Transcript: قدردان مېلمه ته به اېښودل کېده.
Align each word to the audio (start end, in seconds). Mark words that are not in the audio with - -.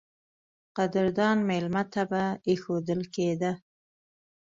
قدردان 0.77 1.37
مېلمه 1.49 1.83
ته 1.93 2.01
به 2.09 2.23
اېښودل 2.47 3.01
کېده. 3.15 3.51